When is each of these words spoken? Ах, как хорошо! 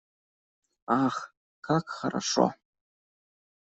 Ах, 1.03 1.17
как 1.65 1.85
хорошо! 1.97 2.45